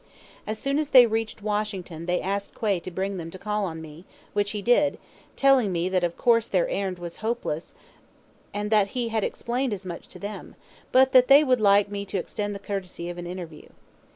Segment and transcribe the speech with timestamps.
[0.47, 3.83] As soon as they reached Washington they asked Quay to bring them to call on
[3.83, 4.97] me, which he did,
[5.35, 7.75] telling me that of course their errand was hopeless
[8.51, 10.55] and that he had explained as much to them,
[10.91, 13.69] but that they would like me to extend the courtesy of an interview.